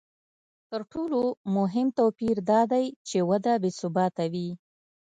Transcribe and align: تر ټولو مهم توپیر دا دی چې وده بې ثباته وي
تر 0.69 0.81
ټولو 0.91 1.21
مهم 1.57 1.87
توپیر 1.97 2.37
دا 2.51 2.61
دی 2.71 2.85
چې 3.07 3.17
وده 3.29 3.53
بې 3.61 3.71
ثباته 3.79 4.25
وي 4.33 4.49